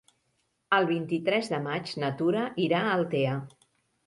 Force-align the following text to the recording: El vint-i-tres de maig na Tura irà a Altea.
El 0.77 0.87
vint-i-tres 0.91 1.49
de 1.51 1.59
maig 1.67 1.93
na 2.05 2.09
Tura 2.23 2.43
irà 2.65 2.81
a 2.87 2.97
Altea. 2.97 3.37